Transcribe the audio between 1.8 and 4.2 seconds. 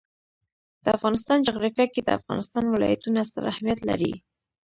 کې د افغانستان ولايتونه ستر اهمیت لري.